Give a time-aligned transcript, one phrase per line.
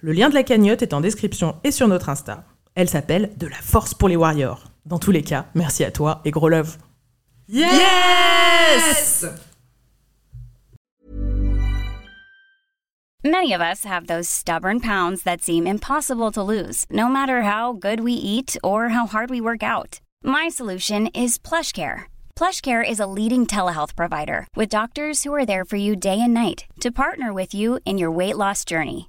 [0.00, 2.44] Le lien de la cagnotte est en description et sur notre Insta.
[2.74, 4.64] Elle s'appelle De la force pour les warriors.
[4.86, 6.76] Dans tous les cas, merci à toi et gros love.
[7.48, 9.24] Yes!
[13.26, 17.72] Many of us have those stubborn pounds that seem impossible to lose, no matter how
[17.72, 20.00] good we eat or how hard we work out.
[20.22, 22.02] My solution is PlushCare.
[22.36, 26.34] PlushCare is a leading telehealth provider with doctors who are there for you day and
[26.34, 29.08] night to partner with you in your weight loss journey.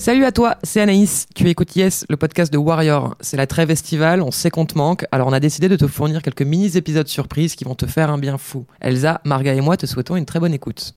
[0.00, 1.26] Salut à toi, c'est Anaïs.
[1.34, 3.18] Tu écoutes Yes, le podcast de Warrior.
[3.20, 5.86] C'est la trêve estivale, on sait qu'on te manque, alors on a décidé de te
[5.86, 8.64] fournir quelques mini-épisodes surprises qui vont te faire un bien fou.
[8.80, 10.94] Elsa, Marga et moi te souhaitons une très bonne écoute.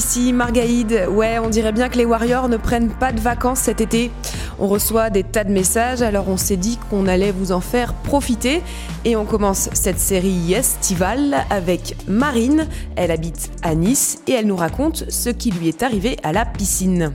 [0.00, 1.08] Ici Margaïde.
[1.10, 4.10] Ouais, on dirait bien que les Warriors ne prennent pas de vacances cet été.
[4.58, 7.92] On reçoit des tas de messages, alors on s'est dit qu'on allait vous en faire
[7.92, 8.62] profiter.
[9.04, 12.66] Et on commence cette série estivale avec Marine.
[12.96, 16.46] Elle habite à Nice et elle nous raconte ce qui lui est arrivé à la
[16.46, 17.12] piscine.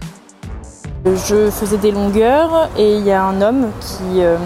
[1.06, 4.38] Je faisais des longueurs et il y a un homme qui euh,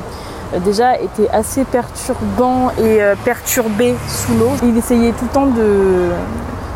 [0.63, 4.51] déjà était assez perturbant et euh, perturbé sous l'eau.
[4.63, 6.09] Il essayait tout le temps de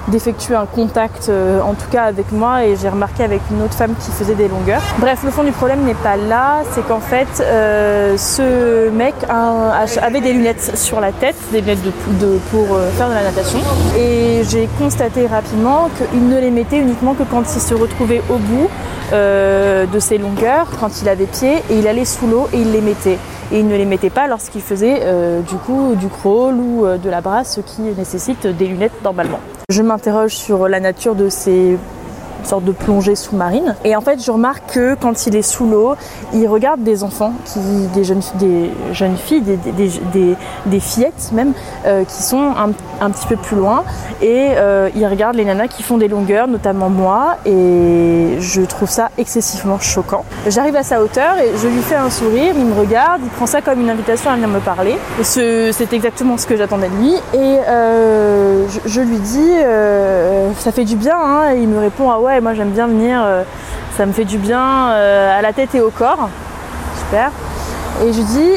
[0.08, 3.74] d'effectuer un contact euh, en tout cas avec moi et j'ai remarqué avec une autre
[3.74, 4.82] femme qui faisait des longueurs.
[5.00, 10.22] Bref, le fond du problème n'est pas là, c'est qu'en fait euh, ce mec avait
[10.22, 11.84] des lunettes sur la tête, des lunettes
[12.20, 13.60] de, pour euh, faire de la natation
[13.98, 18.38] et j'ai constaté rapidement qu'il ne les mettait uniquement que quand il se retrouvait au
[18.38, 18.70] bout
[19.12, 22.82] de ses longueurs, quand il avait pied et il allait sous l'eau et il les
[22.82, 23.20] mettait.
[23.52, 25.02] Et il ne les mettait pas lorsqu'il faisait
[25.48, 29.40] du coup du crawl ou de la brasse, ce qui nécessite des lunettes normalement.
[29.70, 31.78] Je m'interroge sur la nature de ces
[32.48, 33.76] sortes de plongées sous-marines.
[33.86, 35.96] Et en fait, je remarque que quand il est sous l'eau,
[36.34, 37.60] il regarde des enfants, qui,
[37.94, 41.54] des, jeunes, des jeunes filles, des, des, des- fillettes même,
[41.86, 42.72] euh, qui sont un,
[43.02, 43.84] un petit peu plus loin.
[44.22, 47.38] Et euh, il regarde les nanas qui font des longueurs, notamment moi.
[47.46, 50.26] Et je trouve ça excessivement choquant.
[50.48, 52.54] J'arrive à sa hauteur et je lui fais un sourire.
[52.58, 54.96] Il me regarde, il prend ça comme une invitation à venir me parler.
[55.24, 57.14] Ce- C'est exactement ce que j'attendais de lui.
[57.34, 59.52] Et euh, je, lui dis,
[60.60, 61.18] ça fait du bien.
[61.18, 61.54] hein.
[61.56, 63.22] Et il me répond, ah ouais, moi j'aime bien venir.
[63.24, 63.44] euh,
[63.98, 66.30] ça me fait du bien euh, à la tête et au corps.
[66.98, 67.32] Super.
[68.04, 68.50] Et je dis,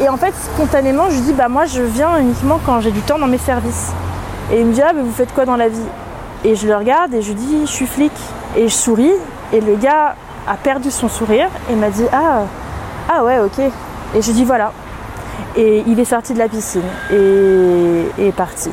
[0.00, 3.18] et, en fait, spontanément, je dis, bah moi je viens uniquement quand j'ai du temps
[3.18, 3.92] dans mes services.
[4.52, 5.88] Et il me dit, ah, mais vous faites quoi dans la vie?
[6.44, 8.12] Et je le regarde et je dis, je suis flic.
[8.56, 9.12] Et je souris.
[9.52, 10.14] Et le gars
[10.46, 12.42] a perdu son sourire et m'a dit, ah,
[13.12, 13.58] ah ouais, ok.
[13.58, 14.72] Et je dis, voilà.
[15.56, 18.70] Et il est sorti de la piscine et est parti.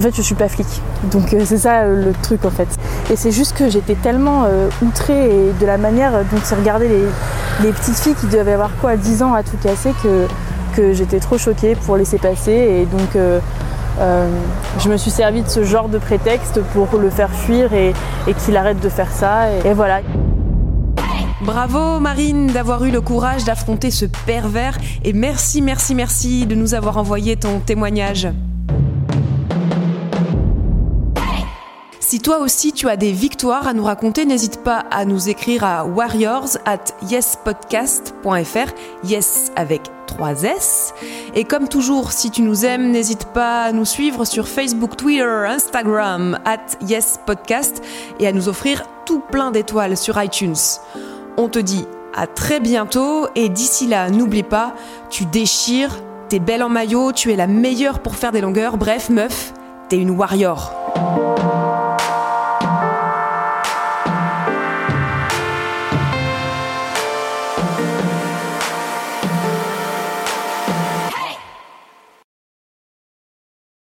[0.00, 0.66] En fait, je suis pas flic.
[1.12, 2.68] Donc euh, c'est ça euh, le truc en fait.
[3.10, 5.28] Et c'est juste que j'étais tellement euh, outrée
[5.60, 7.04] de la manière dont il regardait les,
[7.62, 10.26] les petites filles qui devaient avoir quoi 10 ans à tout casser que,
[10.74, 12.52] que j'étais trop choquée pour laisser passer.
[12.52, 13.22] Et donc
[14.78, 17.92] je me suis servi de ce genre de prétexte pour le faire fuir et,
[18.46, 19.50] qu'il arrête de faire ça.
[19.66, 20.00] Et voilà.
[21.42, 26.72] Bravo Marine d'avoir eu le courage d'affronter ce pervers et merci, merci, merci de nous
[26.72, 28.28] avoir envoyé ton témoignage.
[32.10, 35.62] Si toi aussi tu as des victoires à nous raconter, n'hésite pas à nous écrire
[35.62, 38.72] à warriors at yespodcast.fr,
[39.04, 40.92] yes avec 3 S.
[41.36, 45.22] Et comme toujours, si tu nous aimes, n'hésite pas à nous suivre sur Facebook, Twitter,
[45.22, 47.80] Instagram, at yespodcast
[48.18, 50.58] et à nous offrir tout plein d'étoiles sur iTunes.
[51.36, 54.74] On te dit à très bientôt et d'ici là, n'oublie pas,
[55.10, 55.94] tu déchires,
[56.28, 59.54] t'es belle en maillot, tu es la meilleure pour faire des longueurs, bref meuf,
[59.88, 60.79] t'es une warrior.